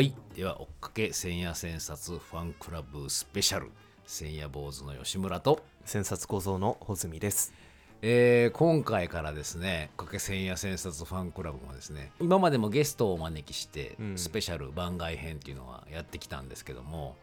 [0.00, 0.14] はい。
[0.34, 3.70] では追っかけ千夜千冊ファンクラブスペシャル。
[4.06, 5.60] 千夜坊主の吉村と。
[5.84, 7.52] 千冊構造の穂積です。
[8.00, 14.16] えー今回からですね「かけ千夜千冊ファンクラブ」もですね今までもゲストをお招きして、うん。
[14.16, 17.14] スペシャル番外編っていうのはやってきたんですけども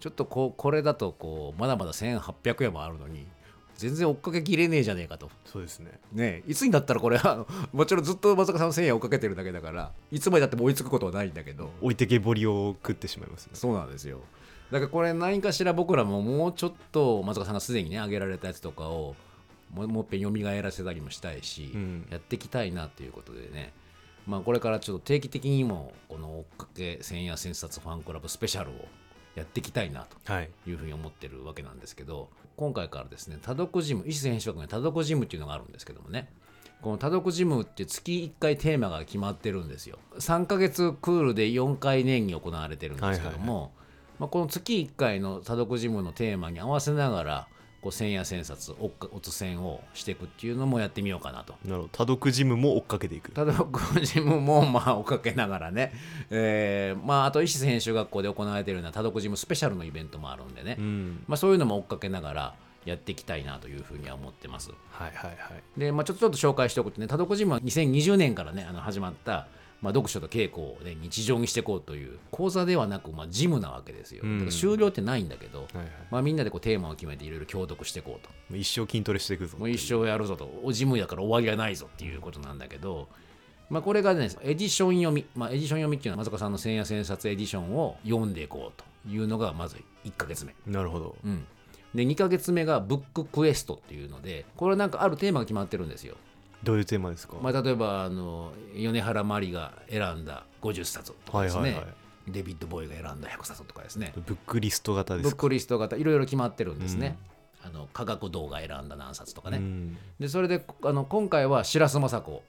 [0.00, 3.28] ちょっとこうこれだとこうまだまだ1800円もあるのに
[3.76, 5.30] 全然追っかけきれねえじゃねえかと。
[5.46, 5.98] そうですね。
[6.12, 11.70] ねえいつになったらこれあの もちろんずっと松坂さんの1000円追っかけてるだけだからいつまでだっても追いつくことはないんだけど。
[11.80, 13.50] 置いてけぼりを食ってしまいますね。
[13.54, 14.20] そうなんですよ。
[14.70, 19.14] だからこれ何かしら僕らももうちょっと松坂さんがすでにね挙げられたやつとかを
[19.70, 22.06] ももう一遍蘇らせたりもしたいし、うん。
[22.10, 23.72] やっていきたいなということでね。
[24.26, 28.88] まあこれからちょっと定期的にもこの追っかけ千夜千冊ファンクラブスペシャルを
[29.34, 30.50] やっていきたいなとはい。
[30.66, 36.28] いうふうに思ってるわけなんですけど今回からですね多読ジム石瀬編集学に多読ジムっていうのがあるんですけどもね。
[36.82, 39.98] この多読ジムって月1回テーマが決まってるんですよ。
[40.18, 43.72] 3ヶ月クールで4回年に行われてるんですけども、
[44.18, 47.48] まあ、この月1回の多読ジムのテーマに合わせながら
[47.84, 51.52] こう千夜千冊おっかおつ線をしていくっていうのもやってみようかなと。
[51.66, 51.88] なるほど。
[51.92, 53.32] 多読ジムも追っかけていく。
[53.32, 55.92] ただ僕ジムもまあ追っかけながらね、
[56.30, 61.24] えーまああと石瀬編集学校で行われているような多読ジムスペシャルのイベントもあるんでね、うん。
[61.28, 62.54] まあ、そういうのも追っかけながら
[62.86, 64.70] やっていきたいなというふうには思ってます。
[64.90, 65.78] はいはいはい。
[65.78, 69.46] で、まあ、ちょっとちょっと紹介しておくとね、多読ジムは2020年からね、あの始まった、
[69.84, 74.24] まあ、読書と稽古を、ね、日常にしていこうという講座ではなく、まあ、ジムなわけですよ。
[74.48, 75.86] 終了ってないんだけど、はいはい。
[76.10, 78.56] まあ、みんなでこうテーマを決めていろいろ共読していこうと。
[78.56, 83.08] 一生筋トレしていくぞもう一生やるぞと、おジムだから終わりがないぞっていうことなんだけど、
[83.68, 90.54] まあ、これがね、エディション読み、まあ、エディション読みっていうのは、松岡さんの千夜千冊エディションを読んでいこうというのが、まず1ヶ月目。
[90.66, 91.16] なるほど。
[91.22, 91.46] うん、
[91.94, 96.16] で2ヶ月目がブッククエストっていうのでこれなんかあるテーマが決まってるんですよ、
[96.64, 97.36] どういうテーマですか？
[97.40, 101.94] まあ、例えばあの米原マリが選んだ50冊とかですね、はいはいはい。
[102.28, 104.12] デビッド・ボーイが選んだ100冊とかですね。
[104.26, 105.30] ブックリスト型ですか？
[105.30, 105.96] ブックリスト型。
[105.96, 107.18] いろいろ決まってるんですね、
[107.62, 109.98] あの科学動画選んだ何冊とかね、うん。
[110.18, 112.42] でそれであの今回は白洲雅子。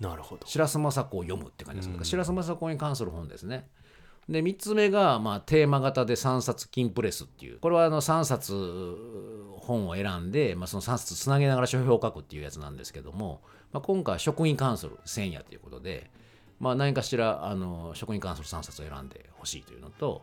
[0.00, 0.46] なるほど。
[0.46, 2.04] 白洲雅子を読むって感じです、うん。
[2.04, 3.68] 白洲雅子に関する本ですね。
[4.28, 7.58] で3つ目が、まあ、テーマ型で3冊金プレスっていう。
[7.60, 8.54] これはあの3冊
[9.64, 13.40] 本を選んで、まあ、その3冊つなげながら書評を書くっていうやつなんですけども、
[13.72, 16.10] まあ、今回は食に関する千夜ということで、
[16.60, 20.22] まあ、何かしらあの食に関する3冊を選んでほしいというのと、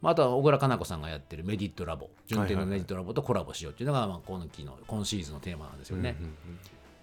[0.00, 6.16] まあ、あとは小倉加奈子さんがやってるメディットラボ順天のメディットラボとコラボしようっていうのが、まあ、今期の今シーズンのテーマなんですよね。
[6.18, 6.36] うんうん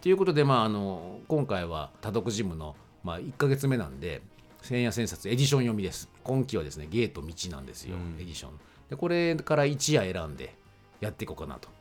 [0.01, 4.21] ということで、まあ、あの今回は多読ジムの、まあ、1ヶ月目なんで
[4.61, 6.09] 千夜千冊エディション読みです。
[6.23, 8.15] 今期はですねゲート道なんですよ、うん。
[8.15, 8.51] エディション。
[8.89, 10.55] でこれから一夜選んで
[11.01, 11.67] やっていこうかなと。
[11.67, 11.73] は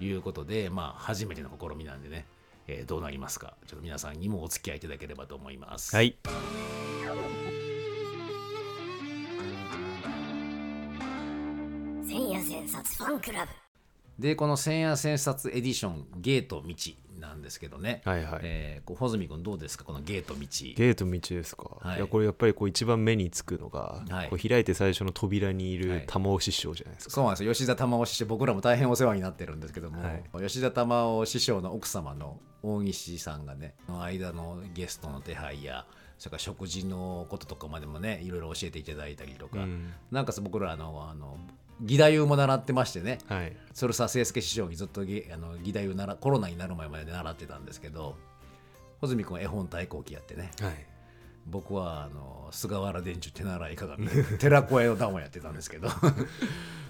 [0.00, 2.26] いうことで、まあ、初めての試みなんでね、
[2.66, 3.54] えーどうなりますか。
[3.66, 5.94] ちょっと皆さんにもお付き合いいただければと思います。
[5.96, 6.16] はい。
[12.06, 13.52] 千夜千冊ファンクラブ。
[14.18, 16.74] でこの千夜千冊エディションゲート道
[17.20, 18.40] なんですけどね、はいはい。
[18.42, 19.84] えーこう穂積君どうですか？
[19.84, 20.40] このゲート道。
[20.40, 21.96] ゲート道ですか、はい。
[21.96, 24.28] い、やこれやっぱりこう一番目につくのが、はい。
[24.28, 26.00] こう開いて最初の扉にいはい。
[26.00, 27.52] る玉尾師匠じゃないですか、そうなんですよ。
[27.52, 30.22] 吉田玉緒師匠僕らも大変お世話になってるんですけども、はい。
[30.46, 35.86] 吉田玉緒師匠の奥様の大西さんがねの間のゲストの手配や
[36.18, 39.92] それから食事のこととかまでもねいろいろ教えていただいたりとか、うん。
[40.10, 41.38] なんかさ僕らあのあの
[41.82, 43.18] 義太夫も習ってましてね。
[43.28, 43.56] はい。
[43.72, 48.16] 鶴佐清介師匠にずっとぎあの義太夫ならコロナになる前まで習ってたんですけど
[49.00, 50.50] 穂積君は絵本対抗期やってね。
[50.60, 50.86] はい。
[51.46, 55.88] 僕はあの菅原伝授手習い鏡で 寺子屋の段をやってたんですけど。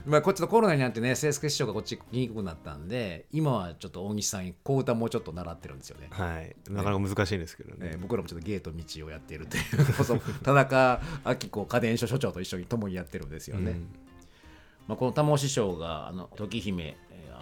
[0.07, 6.09] まあこっちのコロナになってね清助師匠がこっち来にくくなったんで今はちょっと大西さんに小歌もうちょっと習ってるんですよね。
[6.11, 6.57] はい。
[6.71, 7.91] なかなか難しいんですけどね。
[7.93, 9.65] えー僕らもちょっとゲート道をやっているという。
[10.43, 13.73] 田中明子家電所所長と一緒に共にやってるんですよね。
[13.73, 13.89] うん
[14.89, 16.97] まあ、この玉尾師匠があの時姫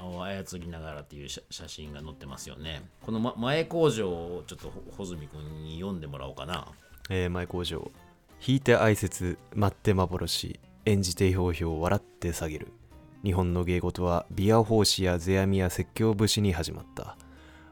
[0.05, 2.83] を操りながらっていう写写真が載ってますよね。
[3.05, 6.67] この、ま、前工場をちょっと穂積君に読んでもらおうかな。
[7.09, 7.91] えー、前工場
[8.45, 12.69] 引いて挨拶待って幻演じてひょうひょう笑って下げる
[13.23, 17.17] 日本の芸事はビア法師や世阿弥や説教節に始まった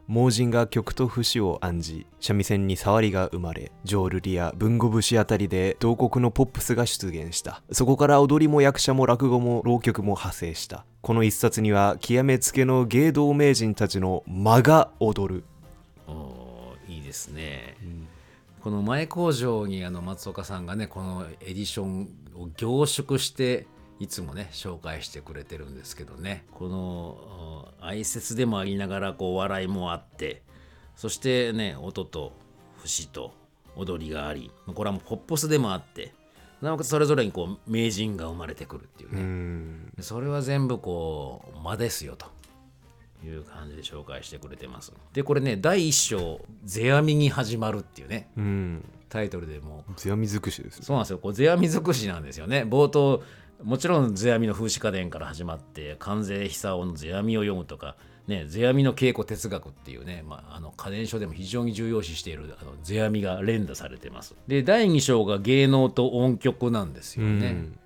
[0.09, 7.63] 盲人が曲と節を案じ三味線に触りが生まれ浄瑠璃や文語節あたりで同国のポップスが出現した。
[7.73, 10.85] そこから踊りも役者も落語も浪曲も派生した。
[11.01, 15.45] この一冊には極めつけの芸道名人たちの間が踊る、
[16.07, 17.77] おーいいですね。
[18.61, 23.67] この前工場にあの松岡さんがねこのエディションを凝縮して
[24.05, 26.45] いつもね紹介してくれてるんですけどね。
[26.53, 27.19] この
[27.81, 30.43] うん哀説でもありながらこう笑いもあって
[30.97, 32.33] そしてね音と
[32.79, 33.33] 節と
[33.77, 36.13] 踊りがありこれはもうポップスでもあって
[36.63, 39.93] なおかつそれぞれにこう名人が生まれてくるっていううね、ん。
[40.01, 42.27] それは全部こう間ですよと。
[43.25, 44.93] いう感じで紹介してくれてます。
[45.15, 48.29] でこれね第一章「世阿弥に始まる」っていうね。
[48.37, 48.85] うん。
[49.09, 49.93] タイトルでもう。
[49.99, 51.19] 世阿弥尽くしですねそうなんですよ。
[51.19, 52.65] こう世阿弥尽くしなんですよね。
[52.69, 53.23] 冒頭
[53.65, 57.97] もちろん世阿弥の風刺家電から始まって関税久夫の世阿弥を読むとか
[58.29, 64.35] ね世阿弥の稽古哲学っていうね、まあ、あの家電書でも非常に重要視しているあの世阿弥が連打されてます。
[64.47, 67.79] で第2章が芸能と音曲なんですよね、うん。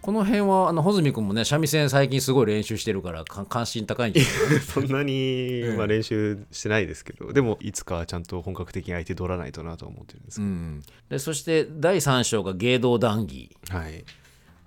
[0.00, 4.60] この辺はあの穂積君もね三味線最近すごい練習してるからか関心高いんじゃない？
[4.64, 13.50] そんなに、まあ、練習してないですけどでもいつかちゃんと本格的に相手取らないとなとは思ってるんですけうん、でそして第3章が芸道談義。
[13.70, 14.02] ど、はい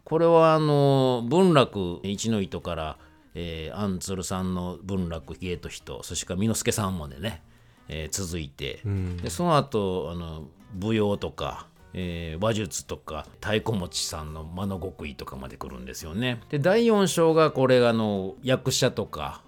[0.09, 2.97] これはあの文楽一の糸から、
[3.35, 7.43] えー、安鶴さんの文楽芸と人そしてから美之助さんまでね、
[7.87, 10.47] えー続いて、んでその後あの
[10.81, 16.41] 舞踊とか、えー話術とか太鼓持ちさんの間の極意とかまで来るんですよね。
[16.49, 19.43] で第4章がこれあの役者とか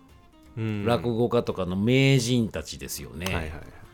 [0.58, 3.26] うん落語家とかの名人たちですよね。
[3.26, 3.52] はいはい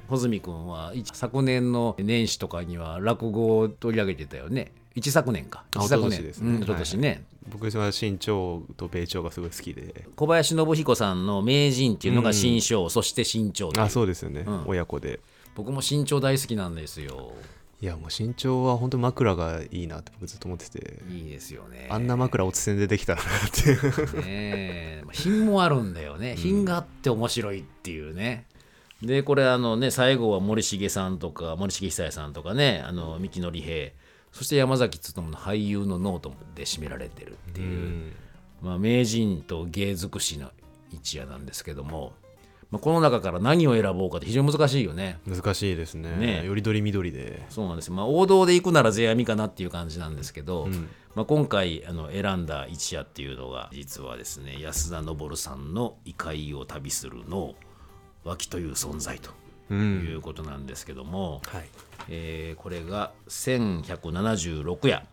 [0.08, 5.63] 穂積君は一昨年の年始とかには落語を取り上げてたよね一昨年か。
[5.75, 6.23] あ一昨年。
[6.23, 6.49] ですね。
[6.49, 10.07] うん一昨年ね、僕は新潮と米朝がすごい好きで。
[10.15, 14.63] 小林信彦さんの名人っていうのが新章、そして新潮あそうですよね、ん。
[14.65, 15.19] 親子で。
[15.53, 17.33] 僕も新潮大好きなんですよ。
[17.79, 20.99] いやもう新潮は本当枕がいいなって僕ずっと思ってて。
[21.11, 21.88] いいですよね。
[21.91, 24.15] あんな枕おつせんでできたらなっていう。
[24.15, 25.03] ねえ。
[25.11, 26.35] 品もあるんだよね。
[26.38, 28.47] 品があって面白いっていうね、
[29.03, 33.91] でこれあのね最後は森重さんとか森重久彌さんとかねあの三木のり平
[34.38, 38.13] そして山崎努の俳優のノートで締められてるっていう、
[38.62, 40.51] まあ、名人と芸尽くしの
[40.92, 42.13] 一夜なんですけども、
[42.69, 45.18] まあ、この中から何を選ぼうかって非常に難しいよね。
[45.28, 46.16] 難しいですね。
[46.18, 46.45] ね。
[46.45, 47.48] よりどりみどりで。
[47.50, 47.88] そうなんです。
[47.88, 50.88] よ、まあ、王道で行くなら世阿弥かなっていう感じなんですけど、ん。
[51.16, 57.56] まあ、今回あの選んだ一夜っていうのが実はですね安田昇さんの「異界を旅するの
[58.24, 59.31] 脇という存在と
[59.72, 60.06] うん。
[60.07, 61.68] いうことなんですけども、はい
[62.09, 65.03] えーこれが1176夜。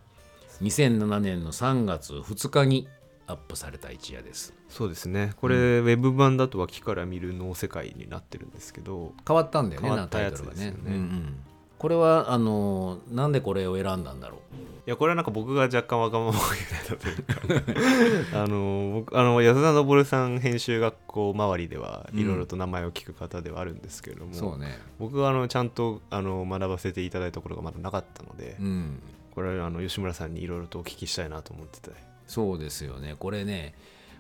[0.63, 2.89] 2007年の3月2日に
[3.27, 4.55] アップされた一夜です。
[4.69, 5.33] そうですね。
[5.41, 9.13] これ、ウェブ版だと脇から見る脳世界になってるんですけど。
[9.27, 10.77] 変わったんだよね変わったやつですよね。
[10.87, 11.37] うんうん
[11.85, 14.39] これはあのーなんでこれを選んだんだろ
[14.87, 18.43] いやこれはなんか僕が若干わがままを言うたというか。
[18.43, 24.79] あの僕あの安田昇さん編集学校周りではいろいろと名前を聞く方ではあるんですけれども、うそうね。
[24.99, 29.03] 僕はあのちゃんとあの学ばせていただいたところがまだなかったので、うん。
[29.35, 31.91] これはあの吉村さんにいろいろとお聞きしたいなと思ってて。
[32.27, 33.15] そうですよね。
[33.19, 33.75] これね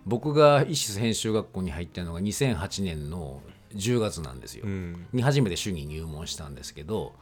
[0.05, 3.40] 僕が医師編集学校に入ったのが2008年の
[3.75, 5.06] 10月なんですよ、うん。
[5.14, 7.14] に初めて主に入門したんですけど、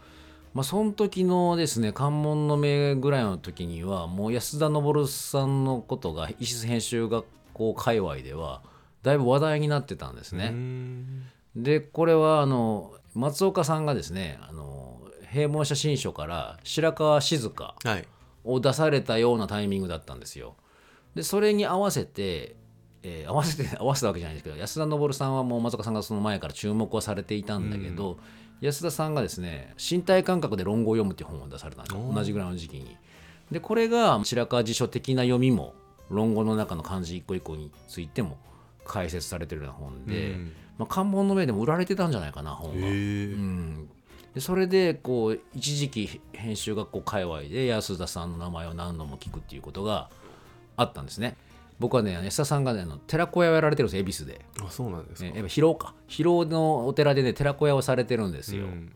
[0.54, 8.62] まあ、その時のですね関門の目ぐらいの時にはもう安田昇さんのことが医師編集学校界隈では
[9.02, 10.49] だいぶ話題になってたんですうね。
[10.50, 11.26] ん
[11.56, 15.00] でこれはあの松岡さんがですねあの
[15.32, 18.06] 閉門写真書から白川静香はい
[18.44, 20.56] を出されたようなタイミングだったんですよ。
[21.14, 22.56] でそれに合わせて、
[23.02, 28.18] えー合わせて合わせたわけじゃないんですけど安田昇さんはもう松岡さんがその前から注目はされていたんだけど、
[28.62, 32.97] 安田さんがですね身体感覚で論語を読むっていう本を出されたんですよ同じぐらいの時期に。
[33.50, 35.75] でこれが白川辞書的な読みも
[36.09, 38.38] 論語の中の漢字一個一個についても
[38.87, 42.87] 解説されてるような本で、うんまあ、関門の目でも売られてたんじゃないかな本が。
[42.87, 43.88] うん、
[44.35, 50.09] でそれでこう一時期編集学校界隈で安田さんの名前を何度も聞くっていうことが
[50.76, 51.37] あったんですね。
[51.82, 55.94] 僕はね安田さんがねあの寺子屋をやられてるんです恵比寿で、あそうなんですか、ね、やっぱ広尾か。
[56.06, 58.66] 広尾のお寺でね寺子屋をされてるんですよ。
[58.66, 58.94] うん。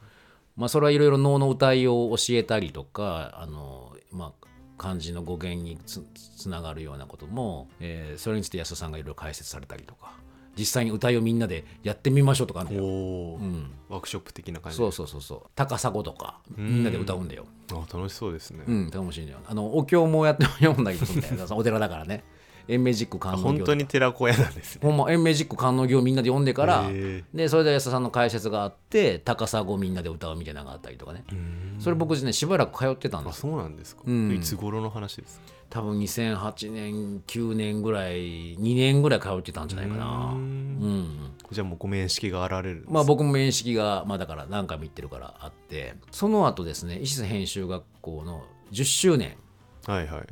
[0.57, 4.47] まあそれはいろいろ能の歌いを教えたりとかあの、まあ、
[4.79, 10.15] 漢字の語源につつながるようなことも、えーそれについて安田さんがいろいろ解説されたりとか。
[10.59, 12.85] 実際に歌いをみんなでやってみましょうとかあるんだよ。
[12.85, 13.71] おお、うん。
[13.91, 15.43] ワークショップ的な感じそうそうそうそう。
[15.55, 17.45] 高砂とかみんなで歌うんだよ。
[17.73, 19.41] あ楽しそうですね、うん楽しいんだよ。
[19.47, 21.49] あのお経もやって読んだりするんだよ。
[21.55, 22.25] お寺だからね
[22.69, 24.81] 延命実苦あ観音経本当に寺子屋なんですね。
[24.83, 31.25] ほんま延命実苦観音経をみんなで読んでからへでそれで安田さんの解説があって高砂をみんなで歌うみたいなのがあったりとかね。
[31.31, 31.77] うん。
[31.79, 34.33] それ僕ねしばらく通ってたんであすそうなんですか、うん。
[34.33, 35.47] いつ頃の話ですか？
[35.69, 40.33] 多分2008年9年ぐらい2年ぐらい通ってたんじゃないかな。
[40.33, 41.01] ううん。
[41.01, 41.33] ん。
[41.51, 45.95] じゃあもうご面識があられるまあ僕も面識がまあだから何回も行ってるからあって。
[46.11, 49.37] その後ですね医師編集学校の10周年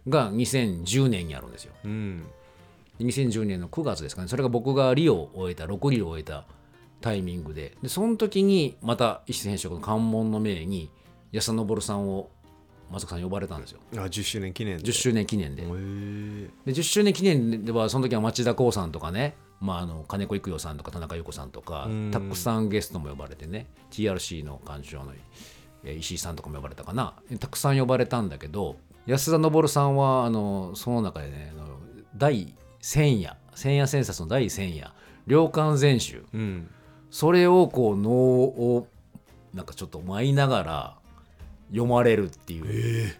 [0.08, 1.72] が2010年にあるんですよ。
[1.84, 2.24] うん。
[3.00, 4.28] 2010年の9月ですかね。
[4.28, 6.44] それが僕がリオを終えた、6リオを終えた
[7.00, 10.90] タイミングで、でその時にまた石選手の関門の命に
[11.32, 12.30] 安田昇さんを
[12.90, 13.80] 松岡さん呼ばれたんですよ。
[13.94, 14.84] あ10周年記念で。
[14.84, 15.62] 10周年記念で。
[15.62, 15.68] で
[16.72, 22.10] 10周年記念ではその時は町田光さんとかね、まあ、あの金子育代さんとか田中裕子さんとかうん。
[22.10, 25.12] たくさんゲストも呼ばれてね TRC の幹事長の
[25.84, 27.14] えー石井さんとかも呼ばれたかな。
[27.40, 31.78] たくさん呼ばれたんだけど安田昇さんはあのその中でねあの
[32.16, 34.92] 第千夜千夜千冊の第千夜
[35.26, 36.24] 良寛全集。
[36.34, 36.70] うん。
[37.10, 38.88] それをこう能を
[39.52, 40.96] なんかちょっと舞いながら
[41.70, 43.14] 読まれるっていう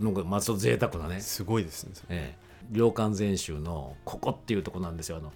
[0.00, 1.20] のがまあちょっと贅沢なね。
[1.20, 2.36] すごいですねえ
[2.72, 5.18] え、良寛全集のここっていうとこなんですよ。
[5.18, 5.32] あの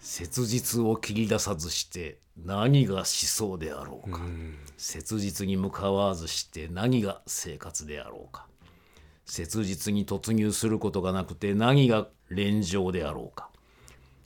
[0.00, 4.56] 切実を切り出さずして何が思想であろうか、うん。
[4.76, 8.46] 切実に向かわずして何が生活であろうか
[9.26, 13.48] 切実に突入することがなくて何が連城であろうか。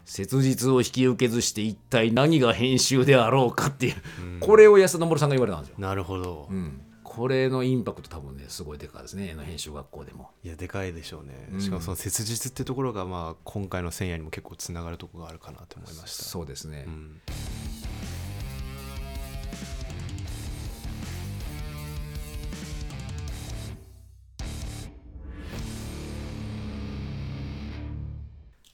[0.04, 3.94] 切実を引き受けずして一体何が編集であろうかっていう、
[4.40, 5.74] これを安田昇さんが言われたんですよ。
[5.78, 10.30] なるほど、うん、これのインパクト多分ねすごいでかいですねの編集学校でも。
[10.42, 11.60] いやでかいでしょうね、うん。
[11.60, 16.24] しかもその切実ってところがまあ今回の千夜にも結構つながるところがあるかなと思いました。
[16.24, 16.86] そうですね、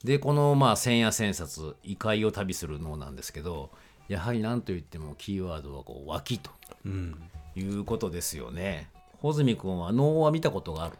[0.04, 3.70] でこのまあ千夜千冊異界を旅する能なんですけど
[4.06, 6.50] やはり何と言ってもキーワードはこう脇と
[6.84, 7.16] うん
[7.56, 8.90] いうことですよね。
[9.20, 10.96] 穂積君は能は見たことがある？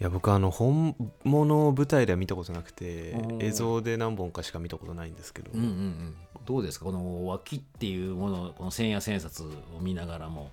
[0.00, 6.14] いや僕あの本物を舞台では見たことなくて映像で何本かしか見たことないんですけど、うんうんうん。
[6.44, 6.84] どうですか？
[6.84, 9.44] この脇っていうものこの千夜千冊
[9.76, 10.50] を見ながらも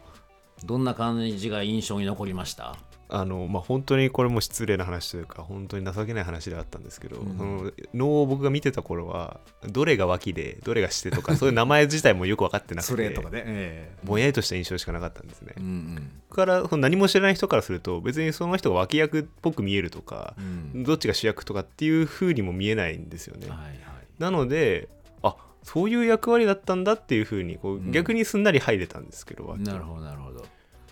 [0.65, 2.75] どんな感じが印象に残りました？
[3.11, 7.37] あのまあ本当にこれも失礼な話というか本当に情けない話ではあったんですけど、うん。
[7.37, 13.13] その能を僕が見てた頃はどれが脇でどれがしてとか そういう名前自体もよく分かってなくてね。
[13.33, 15.53] えぼんやりとした印象しかなかったんですね。
[15.57, 16.11] え、うん。
[16.29, 20.83] からその何も知らない人からすると別にその人が脇役っぽく見えるとかうんうん。
[20.83, 23.49] どっちが主役とかっていう風にも見えないんですよね。
[23.49, 23.75] はいはい。
[24.19, 24.87] なので
[25.23, 27.91] あそういう役割だったんだっていう風にこううん。
[27.91, 29.61] 逆にすんなり入れたんですけど、脇。
[29.61, 30.45] なるほどなるほど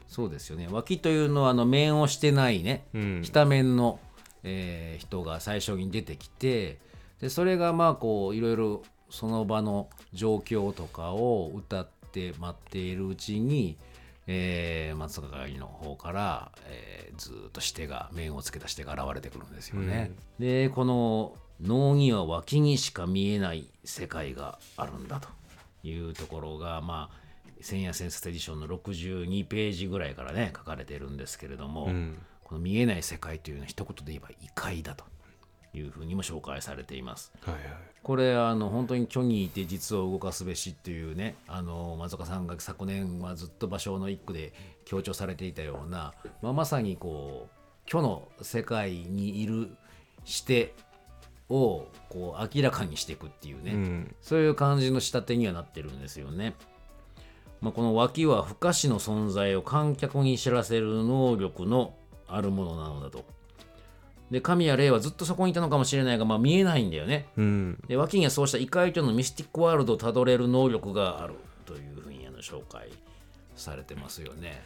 [0.07, 0.67] そうですよね。
[0.71, 2.87] 脇というのはあの面をしてないね。
[2.93, 3.21] うん。
[3.23, 3.99] 下面の、
[4.43, 6.79] えー人が最初に出てきて
[7.21, 13.77] でそれがまあこういろいろその場の状況とかを歌って待っているうちに、
[14.25, 20.11] えー松坂の方から、えーずーっとしてが面をつけたしてが現れてくるんですよね。
[20.39, 25.29] でこの能には脇にしか見えない世界があるんだと
[25.83, 27.26] いうところがまあ
[27.61, 35.03] 千夜千冊エディションの62ページぐらいからね書かれてるんですけれども、うんこの見えない世界というのは一言で言えば異界だと
[35.73, 37.33] いうふうにも紹介されています。
[37.41, 37.63] はいはい
[38.03, 44.53] これあの本当に虚にいて実を動かすべしっていうねあの松岡さんが昨年はずっと芭蕉の一句で
[44.85, 49.75] 強調されていたような、まあ、まさにこう虚の世界にいる
[50.23, 50.73] して
[51.49, 56.55] をこう明らかにしていくっていうね、うんそういう感じの仕立てにはなってるんですよね。
[57.61, 61.95] まあ、この脇は不可視の存在を観客に知らせる能力の
[62.27, 63.25] あるものなのだと。
[64.31, 67.27] で神谷霊はずっとそこにいたのかもしれないが、まあ、見えないんだよね。
[67.37, 71.35] うんで脇にはそうした異界とのミスティックワールドをたどれる能力がある
[71.65, 72.89] というふうにあの紹介
[73.55, 74.61] されてますよね。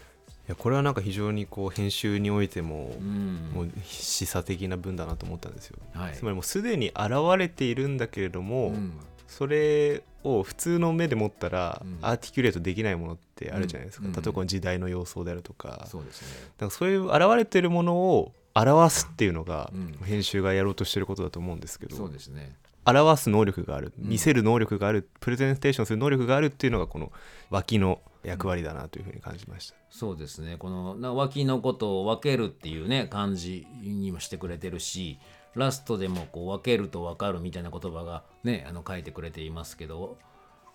[0.48, 8.94] いやこれはなんか非常にこう編集においても、うんもう示唆的な文だなと思ったんですよ、はいつまりもうすでに現れているんだけれども、うん
[9.28, 11.98] それを普通の目で持ったらうん。
[12.02, 14.14] アーティキュレートできないものってあるじゃないですか、うん。
[14.14, 16.28] 例えばこの時代の様相であるとか,、そうですね。
[16.60, 19.98] なんかそういう現れているものを表すっていうのがうん。
[20.06, 22.56] 編集がやろうとしてることだと思うんですけど、そうですね。
[22.86, 23.94] 表す能力がある。
[24.02, 24.10] うん。
[24.10, 27.12] 見せる能力がある、プレゼンテーションする能力があるっていうのがこの
[27.50, 29.76] 脇の役割だなというふうに感じました。
[29.90, 30.56] そうですね。
[30.58, 35.20] このな脇のことを分けるっていうね感じにもしてくれてるし
[35.56, 40.18] ラストでもこう分けると分かるみたいな言葉がねあの書いてくれていますけど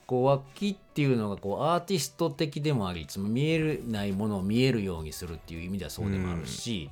[0.06, 6.90] こう脇っていうのがこうアーティスト的でもありいつも見えないものを見えるようにするっていう意味ではそうでもあるし、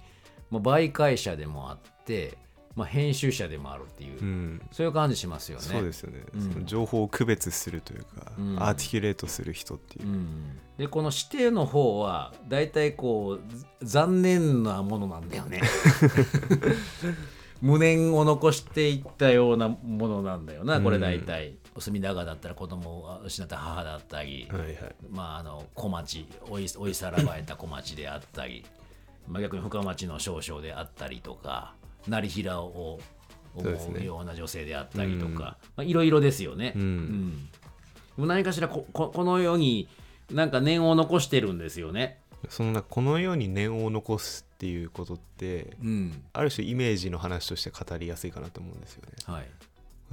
[0.50, 2.36] まあ、媒介者でもあって、
[2.74, 4.62] まあ、編集者でもあるっていう、うん。
[4.72, 5.64] そういう感じしますよね。
[5.64, 6.52] そうですよね、うん。
[6.52, 8.56] その情報を区別するというか、うん。
[8.60, 10.08] アーティキュレートする人っていう。
[10.08, 15.60] う、ん、でこの指定の方は大体こうず残念なものなんだよね
[17.64, 24.76] 無念を残していったようなものなんだよなこれ大体、隅田川だったら子供を失った母だったり、はいはい。
[25.10, 28.66] まああの小町追い追いさらばれた小町であったり、
[29.26, 31.74] まあ、逆に深町の少々であったりとか
[32.06, 33.00] 成平を
[33.54, 36.74] 思そうような女性であったりとか、まあ、いろいろですよね。
[36.76, 37.48] うん。
[38.18, 38.28] うん。
[38.28, 39.88] 何かしらこここの世に
[40.30, 42.18] なんか念を残してるんですよね。
[42.50, 46.22] そんかこのように念を残すっていうことってうん。
[46.32, 49.10] ある種イメージの話として語りやすいかなと思うんですよね。
[49.26, 49.46] はい。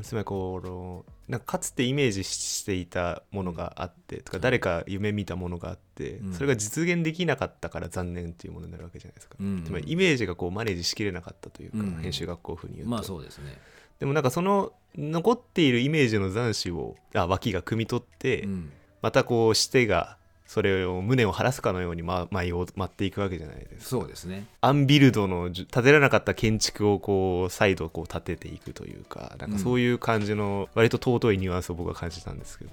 [0.04, 6.34] つまりこのなんかかつてイメージしていたものがあってとか誰か夢見たものがあって、うん。
[6.34, 12.00] それが実現できなかったから残念っていうものになるわけじゃないですか、うんつまりイメージがこうマネージしきれなかったというか、うん。
[12.02, 13.58] 編集学校風に言うと、まあそうですね。
[14.00, 18.72] でもなんかその残っているイメージの残滓をあ脇が汲み取って、うん。
[19.02, 20.18] またこうしてが
[20.52, 23.90] それを胸を晴らすかのようにま舞を舞っていくわけじゃないですか。
[23.90, 24.48] そうですね。
[24.60, 32.72] アンビルドの建てられなかった建築をこう再度こう建てていくというかなんかそういう感じの割と尊いニュアンスを僕は感じたんですけど、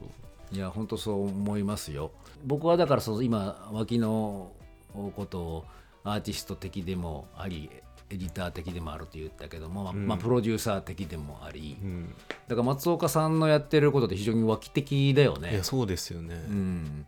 [0.51, 2.11] いや本当そう思いますよ。
[2.45, 4.51] 僕はだからその今脇の
[4.93, 5.65] ことを
[6.03, 7.71] アーティスト的でもあり
[8.11, 10.07] エディター的でもあると言ったけども、まあうん。
[10.09, 12.13] まあプロデューサー的でもありうん。
[12.49, 15.53] だから松岡さんのやってることって非常に脇的だよね。
[15.53, 17.07] いやそうですよね、うん、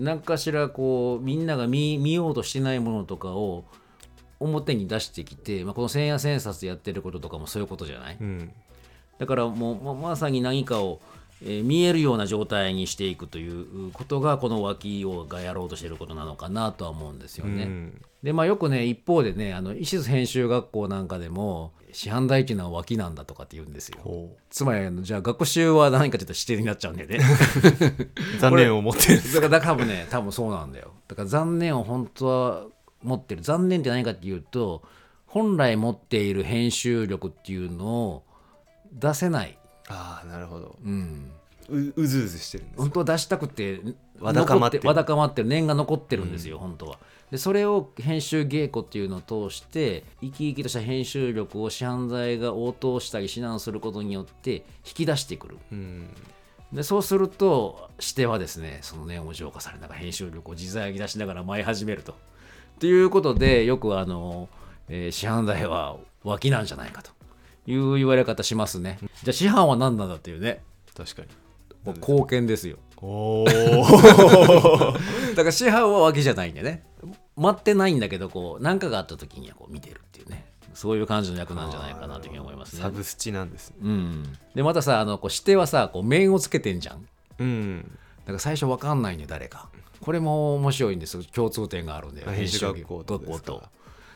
[0.00, 3.64] 何かしらこうみんなが見見ようとしてないものとかを
[4.40, 8.52] 表に出してきて、まあ、この千夜千冊でやってることとかもそういうことじゃない、うん。
[9.18, 11.00] だからもうままさに何かを、
[11.42, 17.64] えー見えるような状態にしていくということがこの脇をがやろうとしてることなのかなとは思うんですよね。
[17.64, 23.98] うんでまあよくね一方でねあの石津編集学校なんかでも師範代っていうのは脇なんだとかって言うんですよ。
[24.02, 27.18] ほつまりじゃあ学習は何かちょっと指定になっちゃうんだよね。
[28.36, 32.66] う 残念を持ってるだから多分ね多分そうなんだよだから残念を本当は
[33.02, 34.82] 持ってる残念って何かっていうと
[35.26, 38.24] 本来持っている編集力っていうのを
[38.92, 39.56] 出せない、
[39.90, 40.76] ああなるほど。
[40.84, 41.30] うん、
[41.68, 43.80] ううずうずしてるんです本当は出したくて
[44.20, 45.48] わだかまってわだかまってる。
[45.48, 46.32] 念が残ってるん。
[46.32, 46.98] ですよ、本当は。
[47.30, 54.62] でそれを編集稽古っていうのを通して生き生きとした編集力を師範剤が応答したり指南することによって引
[54.94, 55.58] き出してくる。
[55.72, 56.08] うん。
[56.72, 62.14] でそうするとしてはですねその念を浄化されながら編集力を自在に出しながら舞い始めると。
[62.78, 64.48] ということでよくあの、
[64.88, 67.10] えー師範代は脇なんじゃないかと
[67.66, 68.98] いう言われ方しますね。
[69.22, 70.62] じゃあ師範は何なんだっていうね。
[70.96, 71.28] 確かに。
[71.84, 72.78] もう貢献ですよ。
[73.02, 73.44] おお
[75.34, 76.84] だから師範は脇じゃないんでね。
[77.36, 80.46] 待ってないんだけどこう何かがあった時にはこう見てるっていうね。
[80.74, 82.82] そういう感じの役なんじゃないかなというふうに思いますね。
[82.82, 82.90] サ。
[82.90, 83.76] ブスチなんですね。
[83.82, 87.06] うん、でまたさあのこう指定はさこう面をつけてんじゃん。
[87.38, 87.98] うん。
[88.20, 89.68] だから最初わかんないんだよ誰か。
[90.00, 91.22] これも面白いんですよ。
[91.24, 92.28] 共通点があるんだよ。
[92.30, 93.18] あ編集学校と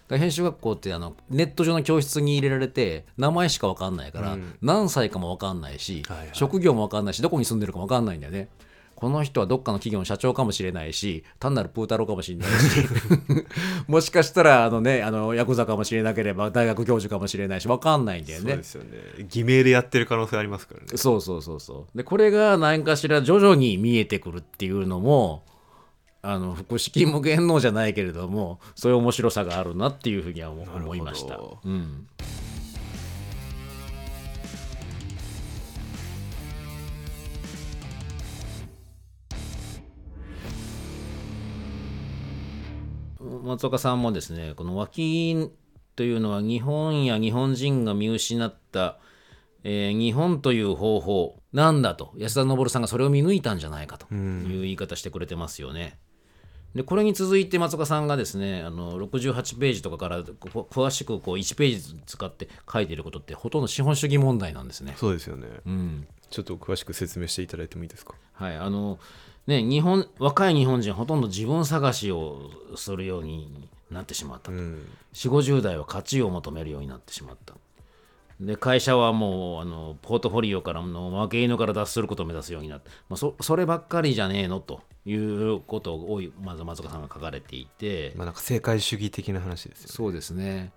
[0.08, 4.54] 編集学校ってあのネット上の教室に入れられて名前しかわかんないから、うん。
[4.60, 6.28] 何歳かもわかんないし、はいはい。
[6.32, 8.48] 職業もわかんないしどこに住んでるかもわかんないんだよね。
[8.94, 12.88] この人はどっかの企業の社長かもしれないし単なるプータローかもしれないし
[13.88, 18.50] もしかしたらあのねあのヤクザかもしれなければ大学教授かもしれないしわかんないんだよね。
[18.50, 19.26] そうですよね。
[19.28, 20.86] 偽名でやってる可能性ありますからね。
[20.94, 21.98] そうそうそうそう。
[21.98, 25.42] で、これが何かしら徐々に見えてくるっていうのも、
[26.26, 31.38] あの、複式無限能じゃないけれども、そういう面白さがあるなっていうふうには思いました。
[31.64, 32.06] うん。
[43.44, 45.50] 松岡さんもですね、この脇
[45.94, 48.98] というのは日本や日本人が見失った、
[49.62, 55.98] えー日本という方法なんだと安田昇さんがそれを見抜いたんじゃないかという言い方してくれてますよね。
[56.74, 64.94] でこれに続いて松岡さんがですねあの68ページとかからこ詳しくこう1ページ使って書いていることってほとんど資本主義問題なんですね。
[64.96, 65.48] そうですよね。
[65.66, 66.06] うん。
[66.30, 68.14] ちょっと詳しく説明していただいてもいいですか？
[68.32, 68.98] はい、あの
[69.46, 74.52] ね日本若い日本人はほとんど自分探しをするようになってしまったと。
[74.52, 74.88] うん。
[75.12, 77.54] 4 5 0代は価値を求めるようになってしまった
[78.40, 89.92] で会社はもうあのポートフォリオからの負け犬から脱することを目指すようになった、まあ、そそればっかりじゃねえのということをまず松岡さんが書かれていて、まあなんか正解主義的な話ですよね。
[89.92, 90.72] そうですね。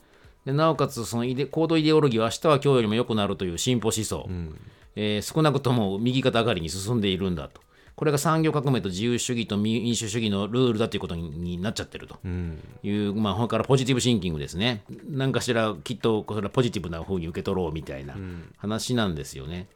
[0.46, 4.56] でなおかつそのイデ行動イデオロギーは明日は今日よりも良くなるという進歩思想、うん。
[4.96, 7.62] えー少なくとも右肩上がりに進んでいるんだと
[7.98, 14.84] これが産業革命と自由主義と民主主義のルールだということにになっちゃってるとうんいう、まあ、ほからポジティブシンキングですね。
[15.10, 18.16] なんかしらきっとそれはポジティブな風に受け取ろうみたいな
[18.58, 19.68] 話なんですよね。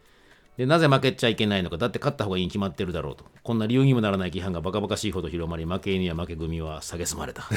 [0.56, 3.26] でなぜ負けちゃいけないのか、だって勝った方がいいに決まってるだろうと。
[3.42, 7.50] こんな理由にもならない規範がバカバカしいほど広まり、負け犬や負け組は蔑まれた。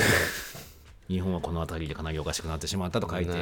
[1.09, 3.37] 日本はこの辺りでかなりおかしくなってしまったと書いてく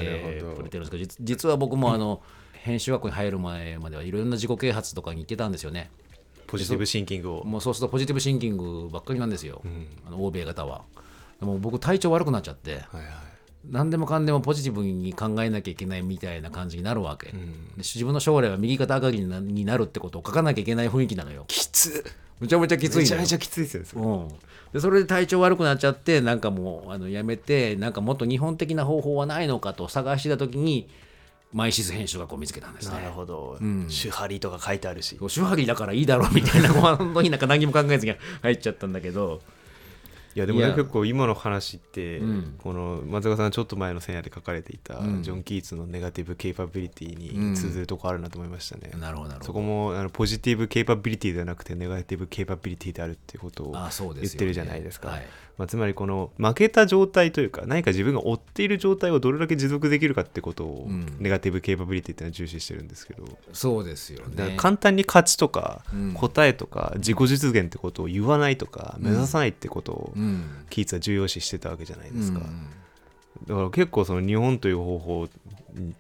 [0.65, 2.21] れてるんですけど、実実は僕もあの
[2.55, 5.91] 編集学校に入る前まではいろんな自己啓発とかに行ってたんですよね。
[6.47, 7.45] ポジティブシンキングを。
[7.45, 9.63] もうそうするとポジティブシンキングばっかりなんですよ、
[10.07, 10.83] あの欧米型は。
[11.41, 13.05] でも僕体調悪くなっちゃって、はいはい。
[13.71, 17.39] 何でもかんでもポジティブに考えなきゃいけないみたいな感じになるわけ、で
[17.79, 21.45] 自分の将来は右肩上がりになるってことを書かなきゃいけない雰囲気なのよ。
[21.47, 22.05] きつ。
[22.41, 24.03] めちゃめちゃきついめちゃめちゃきついですよねそれ。
[24.03, 24.29] うん、
[24.73, 30.89] でそれで体調悪くなっちゃってなんかもうあのやめてなんかもっと日本的な方法はないのかと探してた時に
[31.53, 32.99] マイシス編集学を見つけたんですね。
[32.99, 33.89] なるほど、ん。
[33.89, 35.19] 手張りとか書いてあるし。
[35.19, 39.41] 手張りだからいいだろうみたいなもう本当になんか何も考えずに入っちゃったんだけど。
[40.35, 42.55] いやでもね結構今の話って、うん。
[42.57, 45.23] この松岡さんちょっと前の線やで書かれていた、うん。
[45.23, 47.51] ジョン・キーツのネガティブ・ケイパビリティうん。
[47.51, 49.47] に通ずるとこあるなと思いましたね、なるほどなるほど。
[49.47, 54.29] そこもあのポジティブ・ケイパビリティではなくてネガティブ・ケイパビリティであるっていうことをあそうですよね。
[54.29, 55.09] 言ってるじゃないですか。
[55.09, 55.27] はい
[55.63, 61.07] まあ、つまりこの負けた状態というか何か自分が追っている状態をどれだけ持続できるかってことを、うん。
[61.21, 63.23] ネガティブ・ケイパビリティっていうのは重視してるんですけど、
[63.53, 66.15] そうですよだからね簡単に勝ちとか、うん。
[66.15, 70.65] 答えとか自己実現ってことを言わないとか目指さないってことを、うん。
[70.69, 73.47] キーツは重要視してたわけじゃないですか、うん。
[73.47, 75.29] だから結構その日本という方法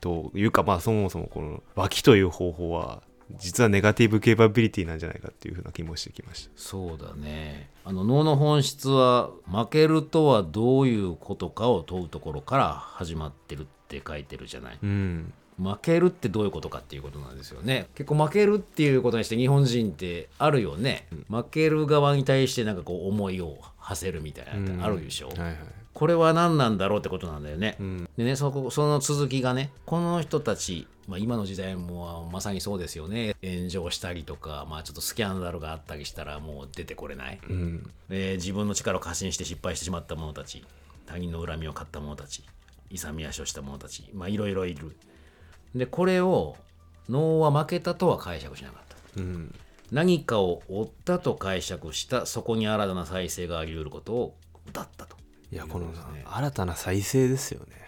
[0.00, 3.00] というかまあそもそもこの脇という方法は
[3.38, 6.50] 実はネガティブ・ケイパビリティなんじゃないかっていうふうな気もしてきました。
[6.56, 7.70] そうだね。
[7.84, 14.78] あの脳の本質は負けるとはどういうことかを問うところから始まってるって書いてるじゃない。
[14.82, 15.32] うん。
[15.62, 17.86] 負けるってどういうことかっていうことなんですよね。
[17.94, 25.56] 結構負けるっていうことにして日本人ってあるよね、負ける側に対してなんかこう思いを馳せるみたいなのってあるでしょ、はいはい。
[25.92, 28.08] これは何なんだろうってことなんだよね、うん。
[28.16, 33.34] でねそこその続きがねこの人たち、まあ、今の時代もまさにそうですよね。
[33.42, 37.90] 炎上したりとか、まあ、ちょっとスキャンダルがあったりしたらもう出てこれない、うん。
[38.10, 40.64] えー自分の力を過信して失敗してしまった者たち
[41.06, 42.44] 他人の恨みを買った者たち
[42.90, 44.96] 勇み足をした者たちまあいろいろいる。
[45.74, 46.56] でこれを
[47.08, 49.20] 能は負けたとは解釈しなかった。
[49.20, 49.54] うん。
[49.90, 54.36] 何かを追ったと解釈したそこに新たな再生があり得ることを
[54.66, 55.16] 歌ったと。
[55.50, 55.92] いやこの
[56.24, 57.81] 新たな再生ですよね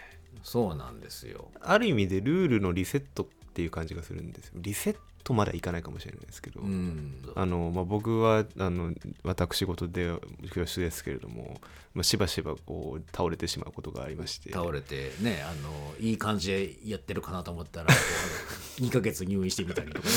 [0.45, 1.49] そうなんですよ。
[1.59, 4.53] ある意味でルールのリセットっていう感じがするんですよ。
[4.57, 7.15] リセットまではいかないかもしれないですけど、うん。
[7.33, 10.13] あのまあ、僕はあの私事で
[10.53, 11.59] 教師ですけれども、
[11.95, 14.51] まあ、しばしばこう倒れてしまうことがありまして。
[14.51, 17.93] 倒れてねあのいい感じでやってるかなと思ったらこ
[18.79, 20.13] う 2ヶ月入院してみたりとかね、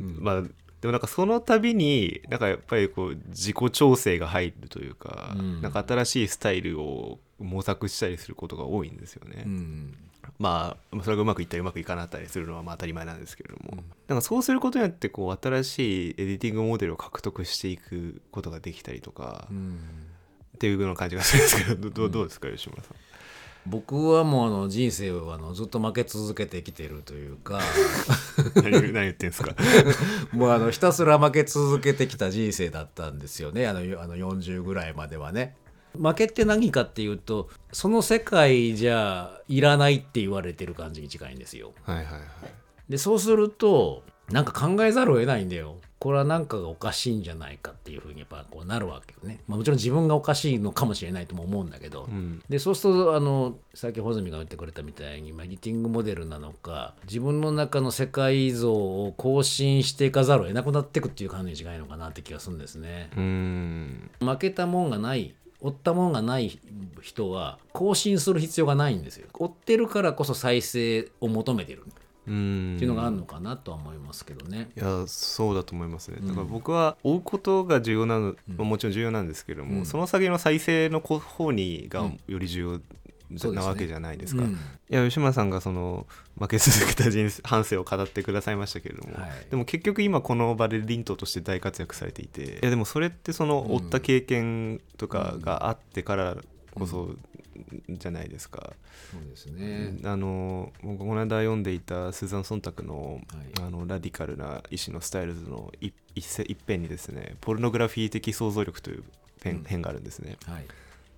[0.00, 0.42] う んまあ
[0.80, 5.60] でもなんかその度になんかやっぱりこう自己調整が入るというか、うん。
[5.60, 9.42] なんか新しいスタイルを模索したりすることが多いんですよね。
[9.44, 9.98] うん。
[10.38, 19.78] まあそれがうまくいったりうまくいかなかったりするのはまあ当たり前なんですけれども、なんかそうすることによってこう新しいエディティングモデルを獲得していくことができたりとか、うん。
[20.54, 22.96] っていうような感じがするんですけどどどうどうですか吉村さん？
[23.66, 27.60] 僕はもうあの人生をあのずっと負け続けてきてるというか
[28.56, 29.54] 何 何言ってんですか？
[30.32, 35.56] もうあのひたすら負け続けてきた人生だったんですよねあのあの40ぐらいまではね。
[35.98, 41.72] 負けって何かっていうとその世界じゃいらないって言われてる感じに近いんですよ。
[41.82, 42.22] はいはいはい。
[42.88, 45.76] でそうするとなんか考えざるを得ないんだよ。
[45.98, 49.40] これは何かがおかしいんじゃないかっていうふうにやっぱこうなるわけよね。
[49.48, 63.10] まあ、もちろん自分がおかしいのかもしれないとも思うんだけど、うんでそうするとあのさっき穂積が言ってくれたみたいにまあエディティングモデルなのか自分の中の世界像を更新していかざるを得なくなっていくっていう感じに違いのかなって気がするんですね。
[63.16, 66.60] うーん負けたもんがない追ったもんがない
[67.02, 69.26] 人は更新する必要がないんですよ。
[69.32, 71.84] 追ってるからこそ再生を求めてる
[72.28, 74.70] っていうのがあるのかなとは思いますけどね。
[74.76, 76.18] いやそうだと思いますね。
[76.20, 79.86] だから僕は追うことが重要なの、まあもちろん重要なんですけれども、うん。
[79.86, 82.20] その先の再生の方にがうん。
[82.26, 82.80] より重要
[83.36, 84.42] そうですねなわけじゃないですか。
[84.42, 84.52] うん。
[84.52, 84.56] い
[84.88, 86.06] や吉村さんがその
[86.38, 89.30] 負け続けた人生反省を語ってくださいましたけれども、はい。
[89.50, 96.36] でも結局今この場でリントとして大活躍されていていやでもそれってその追った経験とかがあってから
[96.78, 97.10] こそ
[97.88, 98.72] じゃないですか。
[99.10, 99.98] そうですね。
[100.04, 109.04] あの僕この間読んでいたスーザン・ソンタクの,、はいあのラディカルな医師のスタイルズの一一せ一編にですねポルノグラフィー的想像力という
[109.42, 110.36] 編,、うん編があるんですね。
[110.46, 110.66] はい。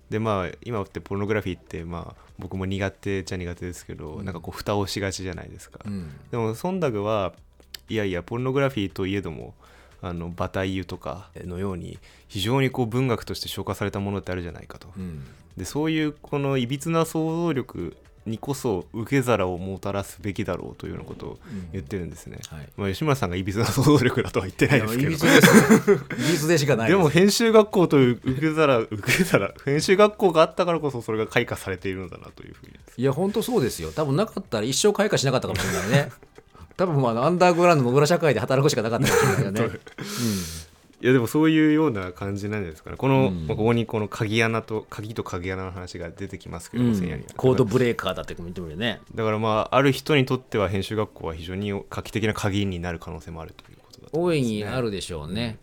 [0.09, 5.79] でまあ今ってポルノグラフィーってまあ僕も苦手っちゃ苦手ですけど、うんなんかこう蓋をしがちじゃないですか。
[5.85, 6.09] うん。
[6.31, 7.33] でもソンダグは
[7.87, 9.53] いやいやポルノグラフィーといえども
[10.01, 14.87] あのバタイユとかのように非常にこう文学として消化されたものってあるじゃないかと。
[14.97, 15.23] うん。
[15.57, 21.39] でそういうこのいびつな想像力にこそ受け皿をもたらすべきだろうというようなことを
[21.73, 22.37] 言ってるんですね。
[22.49, 22.69] はい。
[22.77, 25.91] まあ、吉村さんがいびつな想像力だとは言ってないですけどいびつです。
[26.29, 33.91] いびつでしかないでも編集学校という受け皿受け皿編集学校があったからこそそれが開花されているのだなというふうにいや、本当そうですよ。
[33.91, 36.11] 多分なかったら一生開花しなかったかもしれないね。
[36.81, 39.79] 多分あのアンダーグラウンドの裏社会で働くしかなかったかもしれないよね。
[41.01, 42.95] いやでもそういうような感じなんですかね。
[42.95, 43.47] この、うん。
[43.47, 46.95] まあここにこの鍵穴と鍵と鍵穴の話が出てきますけども、うん。
[46.95, 49.01] 千夜にはコードブレーカーだって言ってもいいよね。
[49.13, 54.57] だからまあある人にとっては編集学校は非常に画期的な鍵になる可能性もあるということだと思大いいますね。
[54.57, 55.59] にあるでしょうね。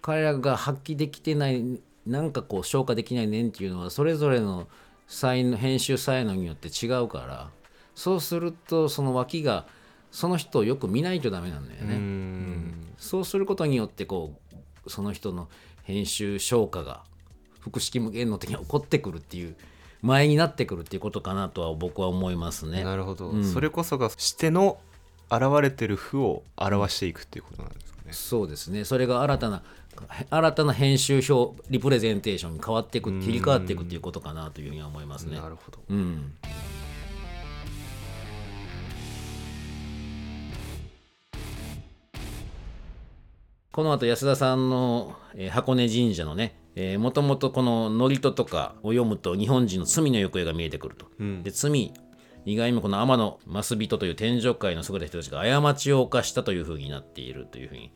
[0.00, 1.62] 彼らが発揮できてない
[2.06, 4.68] なんかこう消化できないねんっていうのはそれぞれの
[5.08, 7.50] 才能編集才能によって違うから。
[7.94, 9.66] そうするとその脇が
[10.14, 11.96] その人をよく見ないとダメなんだよね。
[11.96, 12.86] うん。
[12.98, 14.38] そうすることによってこ
[14.86, 15.48] うその人の
[15.82, 17.02] 編集消化が
[17.58, 19.56] 複式無限の的に起こってくるっていう
[20.02, 22.84] 前になってくるっていうことかなとは僕は思いますね。
[22.84, 23.44] なるほど、うん。
[23.44, 24.78] それこそがしての
[25.32, 28.84] 現れてる負を表していくっていうことなんですかね、そうですね。
[28.84, 29.62] それが新たな
[30.30, 35.40] 新たな編集表リプレゼンテーションに変わっていく切り替わっていくっていうことかなというふうには思いますね。
[35.40, 35.80] なるほど。
[35.88, 36.34] うん
[43.74, 46.54] この後安田さんの、えー箱根神社のね
[47.00, 51.06] もともとこの祝詞とかを読むと日本人の罪の行方が見えてくると。
[51.18, 51.92] うんで罪
[52.44, 57.90] 意外にもこの天野増人という天上界の優れた人たちが過ちを犯したというふうになっているというふうに、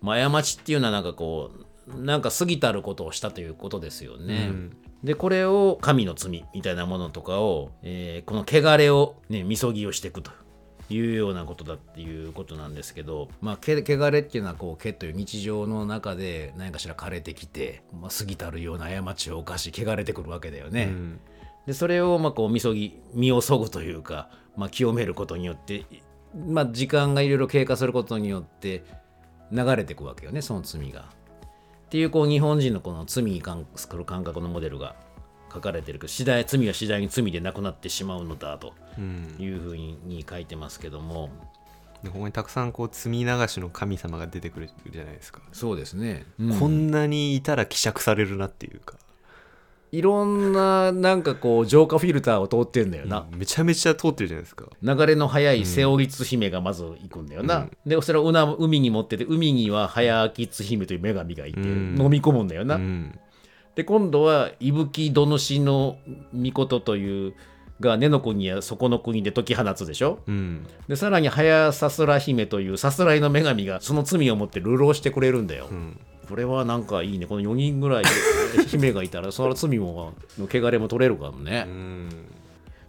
[0.00, 1.50] まあ、過ちっていうのはなんかこ
[1.88, 4.48] うなんか過ぎたることをしたということですよね。
[4.48, 10.30] うんでこれを神の罪みたいなものとかを、えーこの汚れをねみそぎをしていくと
[10.94, 20.84] いうようなことだっていうことなんですけど、まあ、け汚れっていうのはこう毛という日常の中で何かしら枯れてきて、まあ、過ぎたるような過ちを犯し汚れてくるわけだよね。
[20.84, 21.20] うん
[21.66, 25.84] でそれをまあこうみそぎ身をそぐというか、まあ、清めることによって、
[26.34, 28.84] まあ、時間がいろいろ経過することによって
[29.52, 31.02] 流れていくわけよねその罪が。
[31.02, 34.94] っていうこう日本人のこの罪に関する感覚のモデルが
[35.52, 38.74] 書かれてるけど次第罪は次第に罪でなくなってしまうのだと
[39.38, 41.30] いうふうに書いてますけども
[42.02, 46.24] でここにたくさんこう積み流しの神様が出てくるじゃないですか、そうですね、
[46.58, 48.94] こんなにいたら希釈されるなっていうか、
[49.92, 53.26] いろんななんかこう浄化フィルターを通ってるんだよな。
[53.36, 57.56] めちゃめちゃ通ってるじゃないですか流れの速いセオリツ姫がまず行くんだよな。
[57.56, 62.76] うんで、それを海に持ってて、海には早明津姫という女神がいて、飲み込むんだよな。
[62.76, 63.18] うん
[63.80, 65.96] で、今度は、伊吹殿氏の
[66.34, 67.34] 御事という、
[67.80, 70.18] が根の国やそこの国で解き放つでしょ？
[70.26, 75.68] うんで、さらに早さすら姫というさすらいの女神がその罪を持って流浪してくれるんだよ。
[75.70, 77.26] うんこれはなんかいいね。
[77.26, 78.04] この4人ぐらい
[78.68, 81.64] 姫がいたら、その罪も、の汚れも取れるからね。
[81.66, 82.08] うん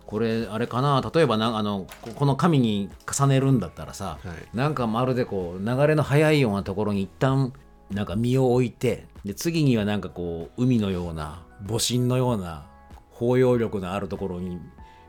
[0.06, 1.01] これあれかな？
[1.15, 7.54] 例えばなあのここの紙に重ねるんだったらさ、はいなんかまるでこう流れの速いようなところに一旦
[7.89, 12.65] なんか身を置いてで次にはなんかこう海のような母神のような
[13.12, 14.60] 包容力のあるところに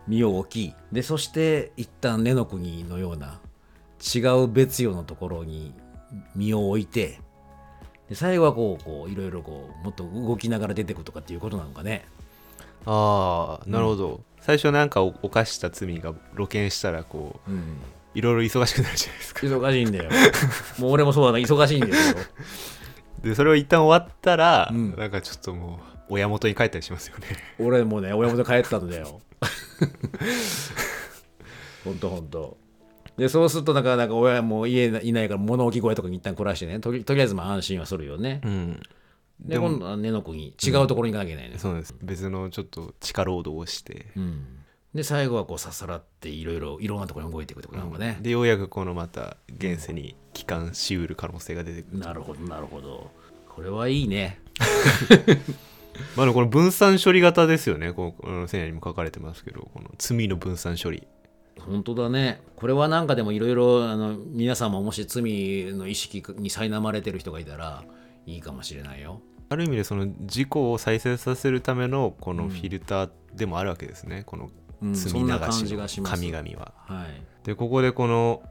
[0.07, 3.41] 身を置きでそして一旦根の国のような
[4.15, 5.73] 違う別世のところに
[6.35, 7.21] 身を置いて
[8.09, 12.05] で最後はこうこういろいろこうもっと動きながら出てくるとかっていうことなのかね。
[12.85, 17.79] ああなるほど、最初なんか犯した罪が露見したらこううん
[18.15, 20.11] いろいろ忙しくなるじゃないですか忙しいんだよ。
[20.79, 22.17] もう俺もそうだな、忙しいんですよ。
[23.23, 27.27] でそれを一旦終わったら、うんなんかちょっともう親元に帰ったりしますよね
[27.59, 29.21] 俺もね、親元帰ってたんだよ。
[31.85, 32.57] ほんとほんと。
[33.17, 38.41] で、そうすると、なかなか親も家いないから物置小屋とかに一旦暮らしてね、とりとりあえずまあ安心はするよね。
[38.45, 38.81] うん
[39.41, 41.59] で、今度は根の国、違うところに行かなきゃいけないね。
[41.59, 44.45] そうです別のちょっと地下労働をして、うん。
[44.95, 48.19] で、最後はこうささらっていろいろ、いろんなところに動いていくってことなのかね。
[48.21, 53.11] でようやくこのまた現世に帰還しうる可能性が出てくるなるほど、なるほど。
[53.49, 54.41] これはいいね。
[56.17, 61.07] まあ、この分散処理型ですよねこのセニアにも書かれてますけどこの罪の分散処理
[61.61, 62.41] 本当だね。
[62.57, 67.85] これはなんかでもいろいろ、あの、皆さんももし罪の意識に苛まれてる人がいたら、
[68.27, 69.21] いいかもしれないよ。
[69.49, 76.73] ある意味でその事故を再生させるためのこのフィルターでもあるわけですね、このうん罪そ流しの神々は。
[76.87, 77.23] はい。
[77.45, 78.43] でここでこの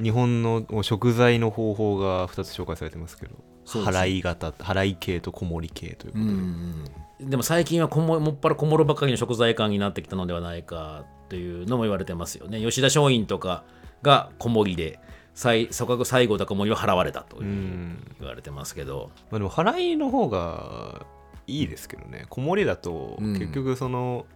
[0.00, 3.34] 日本の食材の方法が2つ紹介されてますけど
[3.66, 6.84] 払い型払い系とこもり系ということで、うん
[7.20, 12.60] でも最近はこももっぱらこもるばっかりの食材感になってきたのではないかというのも言われてますよね。
[12.60, 13.62] 吉田松陰とか
[14.02, 14.98] がこもりで
[15.32, 21.06] 最最後だこもりを払われたといううん言われてますけど、まあ、でも払いの方が
[21.46, 22.26] いいですけどね。
[22.28, 23.38] こもりだとうん。
[23.38, 24.26] 結局その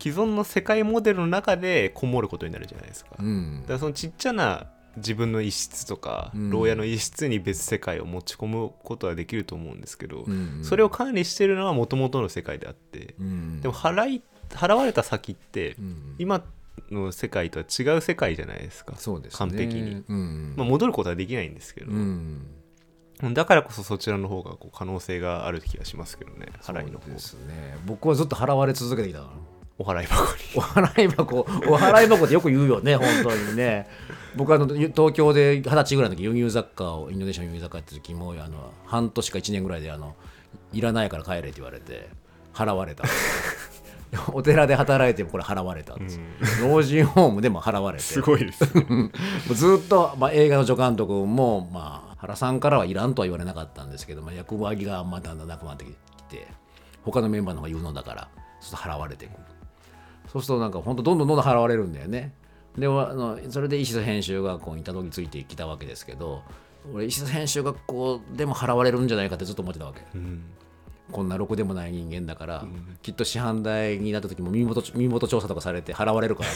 [0.00, 3.64] 既存の世界モデルの中でこもることになるじゃないですか、だうん。
[3.66, 6.50] からそのちっちゃな自分の一室とか、うん。
[6.50, 13.60] 牢屋の一室に別世界を持ち込むことはできると思うんですけど、うんそれを管理してるのはもともとの世界であって、うん。
[13.60, 16.42] でも払い払われた先って、うん今
[16.90, 18.96] の世界とは違う世界じゃないですか。
[18.96, 19.38] そうですね。
[19.38, 22.46] 完璧に、うんまあ、戻ることはできないんですけど、うん。
[23.32, 27.04] だからこそそちらの方がこう可能性がある気がしますけどね払いの方。
[27.04, 27.76] そうですね。
[27.86, 29.32] 僕はずっと払われ続けてきたから
[29.80, 30.38] お払い箱に。
[30.56, 31.38] お払い箱。
[31.38, 31.44] お
[31.78, 33.88] 払い箱ってよく言うよね本当にね。
[34.36, 40.14] 僕あの東京で二十歳ぐらいの時輸入雑貨をインドネシアの輸入雑貨やった時もあの半年か1年ぐらいであの
[40.72, 42.10] いらないから帰れって言われて
[42.52, 43.04] 払われた。
[44.32, 46.16] お寺で働いてもこれ払われたんです
[46.60, 48.04] よ、老人ホームでも払われて。
[48.04, 48.84] すごいですね。
[48.90, 49.08] も
[49.50, 55.92] うずっと、まあ、映画の助監督も、まあ、原さんからはいらんとは言われなかったんですけど、まあ、役割がまだんだんなくなってき
[56.28, 56.48] て
[57.04, 58.28] 他のメンバーの方が言うのだから
[58.60, 59.32] ちょっと払われていく
[60.32, 62.32] そうするとなんか本当どんどんどんどん払われるんだよね。
[62.78, 66.42] であのそれで石津編集学校にたどり着いてきたわけですけど
[66.94, 70.02] 俺石津編集学校でも払われるんじゃないかってずっと思ってたわけ。
[70.14, 70.42] うん
[71.10, 72.64] こんなろくでもない人間だから、
[73.02, 76.48] きっと市販代になった時も身元身元調査とかされて払われるかな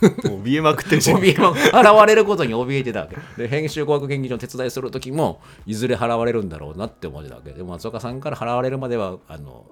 [0.00, 0.28] と思って。
[0.30, 1.20] もう見えまくってるじゃん。
[1.20, 3.16] 怯えま 払われることに怯えてたわけ。
[3.40, 7.52] で編集工学研究所の手伝いする時もいずれ払われるんだろうなって思ってたわけ。
[7.52, 9.64] でも松岡さんから払われるまではあの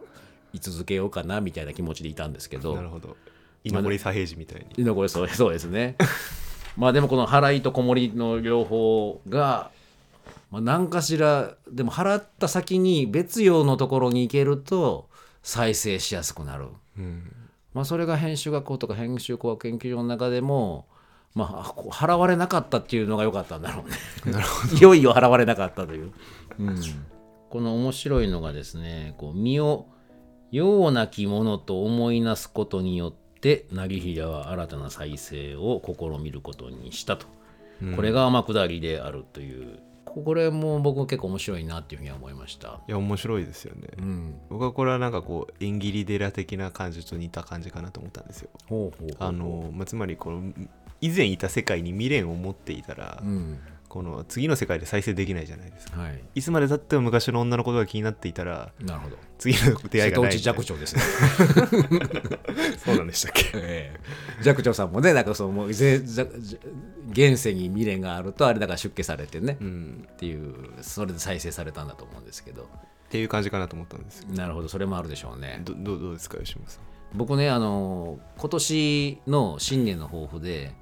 [0.53, 2.75] 居続けようかなみたいな気持ちでいたんですけど。
[2.75, 3.17] なるほど。
[3.65, 4.83] 居残り左平次みたいに。
[4.83, 5.97] 居残りそうそうですね。
[6.77, 9.71] まあでもこの払いと子守りの両方が、
[10.51, 15.09] まあ、何かしらでも払った先に別用のところに行けると
[15.43, 16.69] 再生しやすくなる。
[16.99, 17.33] うん。
[17.75, 20.87] まあ、それが編集学校とか編集工学研究所の中でも、
[21.35, 23.97] まあ、払われなかったっていうのが良かったんだろうね。
[24.33, 26.13] なるほ いよいよ払われなかったという。
[26.59, 26.81] うん。
[27.49, 29.87] この面白いのがですね、こう身を
[30.53, 37.27] ようなきものと思いなすことによって、成平は新たな再生を試みることにしたと。
[37.81, 39.81] どこれが天下りであるという。
[40.05, 42.81] これも僕結構面白いなっていうふうには思いました。
[42.87, 44.35] いや面白いですよね、うん。
[44.51, 48.51] 僕はこれはなんかこう縁切り寺的な感じと似た感じかなと思ったんですよ
[49.19, 50.53] あの、まあ、つまりこの
[51.01, 53.59] 以前いた世界に未練を持っていたら、うん。
[53.93, 56.01] この次の世界で再生できないじゃないですか。
[56.01, 56.25] はい。
[56.35, 59.19] いつまでたっても昔の女のことが気になっていたらなるほど。
[59.37, 60.33] 次の出会いがない。
[60.33, 61.03] 瀬戸内寂聴ですね。
[62.83, 63.51] そうなんでしたっけ？
[63.61, 63.93] え
[64.41, 64.43] え。
[64.43, 66.59] 寂聴さんもねなんかそうもうぜざじ
[67.11, 70.09] 現世に未練があるとあれだから出家されてね、っうん。
[70.17, 72.63] ていうそれで再生されたんだと思うんですけど。
[72.63, 72.67] っ
[73.13, 75.61] ていう感じかなと思ったんですよなるほどそれもあるでしょうね。
[75.67, 77.19] どどうどうですか吉村さん？
[77.19, 80.73] 僕ねあの今年の新年の抱負で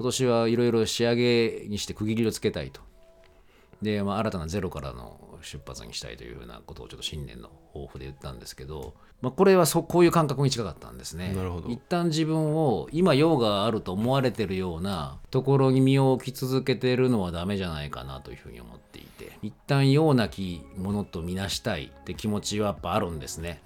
[0.00, 2.80] 今年はいろいろ仕上げにして区切りをつけたいと。
[3.82, 11.34] で、まあ、新たなゼロからの出発にしたいというふうなことをちょっと新年の抱負で言ったんですけど、まあ、これはそこういう感覚に近かったんですね。
[11.34, 11.68] なるほど。
[11.68, 23.60] 一旦自分を今用があると思われてるようなところに身を置き続けてるのはダメじゃないかなというふうに思っていて一旦用なきものとみなしたいって気持ちはやっぱあるんですね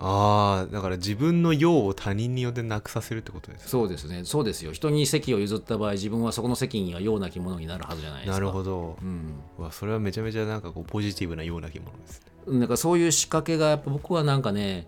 [0.00, 4.24] ああだから自分の用を他人によってなくさせるってことですかそうですね。
[4.24, 4.72] そうですよ。
[4.72, 8.34] 人に席を譲った場合自分はそこの席には用なきものになるはずじゃないですか。
[8.34, 12.58] なるほど、うん、うわそれはめちゃめちゃなんかこうポジティブなような着物ですね。
[12.58, 14.86] なんかそういう仕掛けがやっぱ僕はなんかね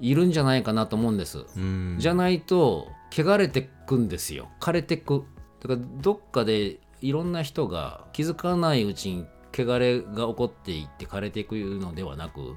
[0.00, 1.96] いるんじゃないかなと思うんです、うん。
[1.98, 4.48] じゃないと汚れてくんですよ。
[4.60, 5.24] 枯れてく。
[5.62, 12.54] だからどっかでいろんな人が気づかないうちに汚れが起こっていって枯れていくのではなく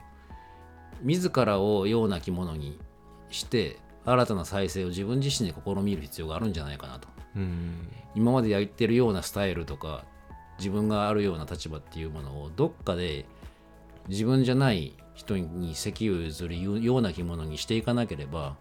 [1.01, 2.77] 自らをような着物に
[3.29, 7.07] して新たな再生を自分自身で試みる必要があるんじゃないかなと。
[7.35, 7.87] うん。
[8.15, 10.05] 今までやってるようなスタイルとか
[10.59, 13.25] 自分があるような立場っていうものをどっかで
[14.07, 18.55] 自分じゃない人に席を譲るような着物にしていかなければ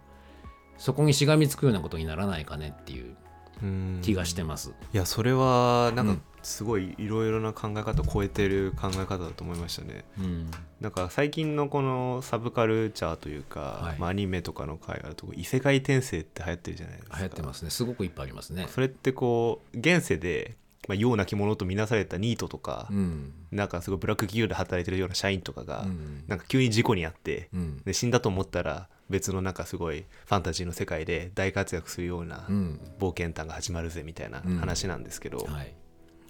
[0.78, 3.16] そこにしがみつくようなことにならないかねっていう
[3.62, 4.72] うん気がしてます。
[4.92, 10.04] いやそれはなんかうんすごいいろいろな考え方を超えてる考え方だと思いましたね。
[10.18, 10.50] うん、
[10.80, 13.98] なんか最近のこのサブカルチャーというか、はい。
[13.98, 17.18] まあ、アニメとかの会話だと異世界転生って流行ってるじゃないですか。
[17.18, 17.70] 流行ってますね。
[17.70, 18.66] すごくいっぱいありますね。
[18.68, 20.56] それってこう現世で、
[20.88, 23.32] まあ、ような着物とみなされたニートとか、うん。
[23.52, 26.24] なんかすごいブラック企業で働いてるような社員とかが、うん。
[26.26, 27.82] なんか急に事故に遭って、うん。
[27.84, 32.80] で死んだと思ったら別のなんかすごいファンタジーの世界で大活躍するようなうん。
[32.98, 35.74] 冒険譚が始まるぜみたいな話なんですけど、はい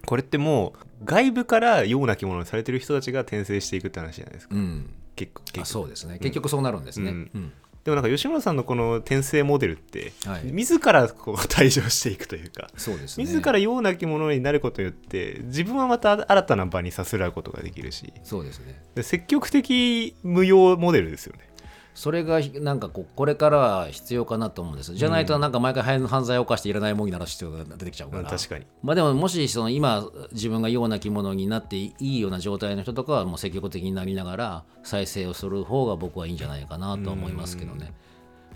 [0.07, 6.19] これってもう外部からような着物にされてる人たちが転生していくって話じゃないですか、うん、結構そうですね。
[6.19, 7.11] 結局そうなるんですね。
[7.11, 7.31] うん。
[7.35, 7.53] うん。
[7.85, 10.45] でもなんか吉村さんのこの転生モデルって、はい。
[10.45, 13.25] 自らこう退場していくというかそうですね。
[13.25, 18.81] 自らような着物になることによって自分はまた新たな場にさすらうことができるしそうですね。
[18.95, 21.49] で積極的無用モデルですよね
[21.95, 24.95] それがなんかこうこれからは必要かなと思うんです。
[24.95, 28.67] じゃないとなんか毎回犯罪を犯していらないものになる必要が出てきちゃうから、うん確かに。
[28.83, 37.93] まあでももしその今自分がような着物になっていいような状態の人とかはもう積極的になりながら再生をする方が僕はいいんじゃないかなと思いますけどね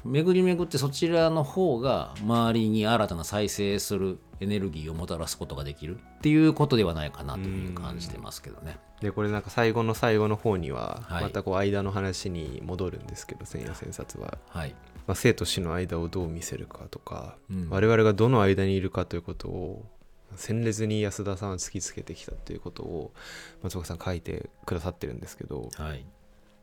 [0.07, 8.79] 巡り巡ってそちらの方が周りに新たな再生するエネルギーをもたらすことができるっていうことではないかなというふうに感じてますけどね。
[9.01, 11.25] でこれなんか最後の最後の方にははい。
[11.25, 14.39] またこう間の話に戻るんですけど千夜千冊は。
[14.49, 14.75] はい。
[15.07, 17.69] まあ、生と死の間をどう見せるかとか、うん。
[17.71, 19.87] 我々がどの間にいるかということを
[20.35, 23.13] 鮮烈に安田さんは突きつけてきたということを
[23.63, 26.05] 松岡さん書いてくださってるんですけどはい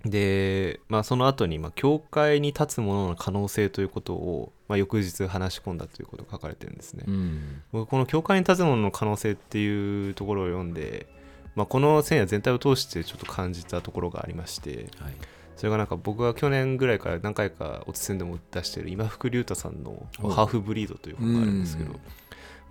[0.05, 7.05] で、まあ、その後にまあ教会に立つものの可能性ということを、まあ、翌日話し込んだということが書かれてるんですね。
[7.07, 7.61] うん。
[7.71, 11.07] 僕この教会に立つものの可能性っていうところを読んで、
[11.55, 15.13] まあ、この線や全体を通してちょっと感じたところがありましてはい。
[15.55, 21.95] それがなんか僕が去年ぐらいから何回かおつせんでも出している今福龍太さんの「おハーフブリード」という本があるんですけど、うん。
[21.95, 22.01] ま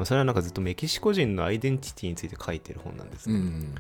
[0.01, 3.37] あ、それはなんかずっとメキシコ人のアイデンティティについて書いてる本なんですね。
[3.37, 3.74] うん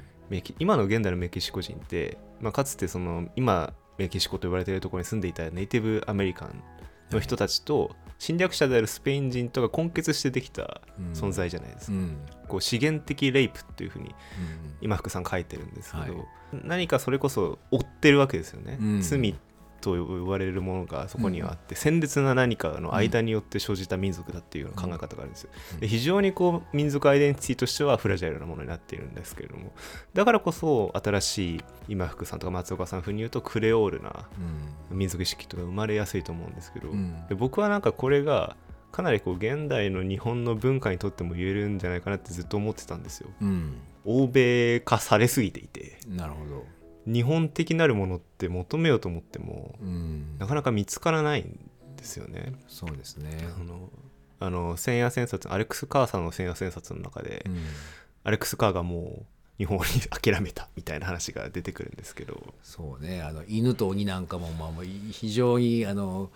[0.58, 6.62] 今の現代のメキシコ人って、まあ、かつてその今メキシコと呼ばれているところに住んでいたネイティブアメリカン
[7.10, 10.80] の人たちと侵略者であるスペイン人とが根結してできた
[11.12, 12.16] 存在じゃないですか、うん。
[12.48, 14.14] こう資源的レイプっていうふうにうん。
[14.80, 16.26] 今福さん書いてるんですけど、はい。
[16.64, 19.02] 何かそれこそ追ってるわけですよね、うん。
[19.02, 19.34] 罪
[19.82, 25.80] と呼ばれるものがそこにはあって、鮮烈な何かの間によって生じた民族だっていう考え方があるんですよ、うん。
[25.80, 29.72] で非常にこう民族アイデンティティとしてはフラジャイルなものになっているんですけれども
[30.14, 34.28] だからこそ新しい今福さんとか松岡さん風に言うとクレオールな
[34.90, 34.98] うん。
[34.98, 37.26] 民族意識とか生まれやすいと思うんですけど、うん。
[37.28, 38.56] で僕はなんかこれが
[38.92, 43.30] かなりこう現代の日本の文化にとっても言えるんじゃないかなってずっと思ってたんですよ。
[43.40, 43.74] うん。
[44.04, 45.98] 欧米化されすぎていて。
[46.06, 46.64] なるほど
[47.06, 50.38] 日本的なるものって求めようと思ってもうん。
[50.38, 51.58] なかなか見つからないん
[51.96, 52.54] ですよね。
[52.68, 53.38] そうですね。
[53.60, 53.90] あの
[54.40, 57.58] あの千夜千冊アレックス・カーさんの千夜千冊の中で、うん。
[58.24, 59.26] アレックス・カーがもう
[59.58, 62.54] 日本に諦めたみたいな話が出てくるんですけど。
[62.62, 63.22] そうね。
[63.22, 66.30] あの犬と鬼なんかもまあ非常にあの、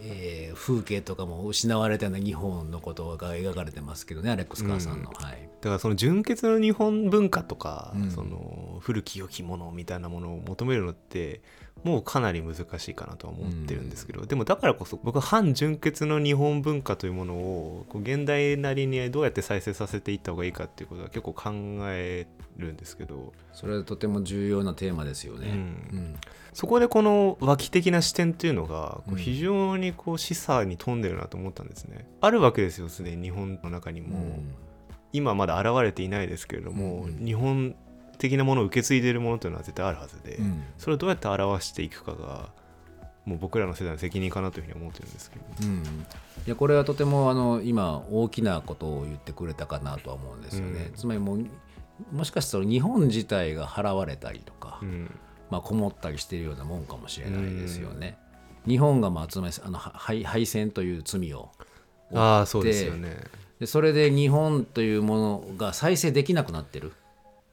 [0.00, 11.42] えー風景とかも失われたような日本のことが描かれてますけどねアレックス・カーさんの、はいだからその純潔の日本文化とか、うんその古き良きものみたいなものを求めるのって
[11.84, 21.50] もうかなり難しいかなとは思ってるんですけど、でもだからこそ僕は反純潔の日本文化というものをこう現代なりにどうやって再生させていった方がいいかっていうことは結構考
[21.90, 25.48] えるんですけどそれはとても重要なテーマですよね。
[25.48, 26.16] うんうん
[26.52, 32.08] そこでこの脇的な視点っていうのがこううん非常にこう示唆に富んでるなと思ったんですね。
[32.20, 34.40] あるわけですよすでに日本の中にも。
[35.12, 37.24] うん今まだ現れていないですけれども、うんうん。
[37.24, 37.74] 日本
[38.18, 40.62] 的なものを受け継いでいるものというのは絶対あるはずで、うん。
[40.78, 42.50] それをどうやって表していくかが
[43.24, 45.82] もう僕らの世代の責任かなというふうに思ってるんですけど、うん
[46.46, 50.86] いやこれはとてもあの今大きなことを言ってくれたかなとは思うんですよね。
[50.88, 50.94] うん。
[50.94, 51.46] つまりもう
[52.12, 55.10] もしかしたら日本自体が払われたりとか、うん。
[55.50, 58.16] まあ、こもったりしてるようなもんかもしれないですよね。
[58.66, 61.50] 日本がまあつまりあのは敗敗戦という罪を
[62.10, 63.16] 負ってああそうですよね
[63.60, 66.92] でそれで日本というものが再生できなくなってる。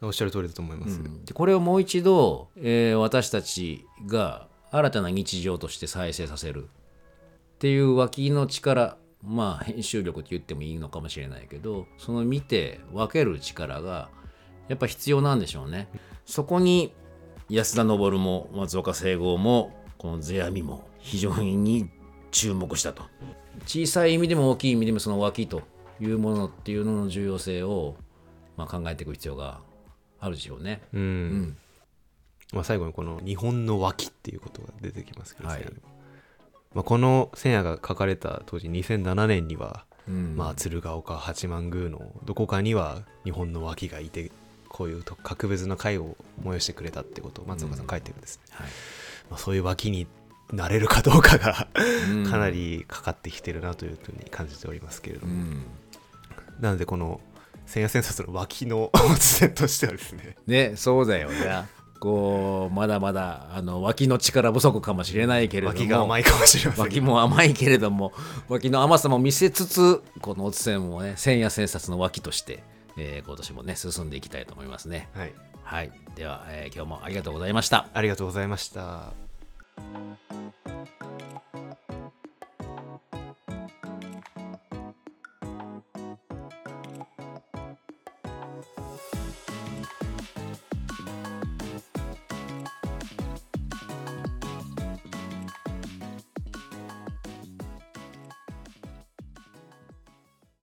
[0.01, 6.67] おっしゃる通りだと思います、うんでこれをもう一度、えー私たちが新たな日常として再生させるっ
[7.59, 14.09] ていう脇の力まあ編集力って言ってもいいのかもしれないけどその見て分ける力が
[14.67, 15.87] やっぱ必要なんでしょうね。
[16.25, 16.93] そこに
[17.49, 21.89] 安田登も松岡聖剛もこの世阿弥も非常に
[22.31, 23.03] 注目したと。
[23.65, 25.63] 小さい意味でも大きい意味でもその脇と
[25.99, 27.95] いうものっていうのの重要性を、
[28.55, 29.59] まあ、考えていく必要が
[30.19, 30.81] あるでしょうね。
[30.93, 31.01] うん。
[31.01, 31.57] うん。
[32.53, 35.65] まあ、最後にこの「日本の脇」っていうことが出てきますけど、はい。
[36.73, 40.35] まあ、この千夜が書かれた当時2007年には、うん。
[40.35, 44.31] まあ、鶴岡八幡宮のどこかには日本の脇がいて
[44.69, 48.67] こういうと格別な会を催してくれたってことを松岡さん書いてるんですね、はい
[49.29, 50.07] まあ、そういう脇に
[50.51, 51.67] なれるかどうかが
[52.09, 52.29] うん。
[52.29, 55.65] かなりかかってきてるなというふうに感じておりますけれども、うん
[56.59, 57.21] なのでこの
[57.65, 60.37] 千夜千冊の脇の発言としてはですね。
[60.47, 61.65] ねそうだよね
[61.99, 65.79] こうまだまだあの脇の力不足かもしれないけれども。
[65.79, 68.13] 脇が甘いかもしれません脇も甘いけれども
[68.47, 72.63] 脇の甘さも見せつつこのおつせんもね千夜千冊の脇として、
[72.97, 75.09] えー今年もね進んでいきたいと思いますね。
[75.13, 75.33] はい。
[75.63, 75.91] はい。
[76.15, 77.87] では、えー今日もありがとうございました。
[77.93, 79.13] ありがとうございました